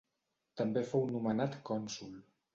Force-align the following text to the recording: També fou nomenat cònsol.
També 0.61 0.83
fou 0.93 1.05
nomenat 1.13 1.61
cònsol. 1.71 2.19